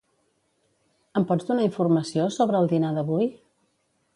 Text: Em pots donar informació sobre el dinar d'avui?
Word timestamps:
Em 1.21 1.27
pots 1.31 1.47
donar 1.49 1.67
informació 1.69 2.25
sobre 2.39 2.59
el 2.63 2.73
dinar 2.73 2.91
d'avui? 2.97 3.29